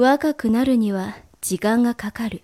[0.00, 2.40] 若くなるには時間がかかる。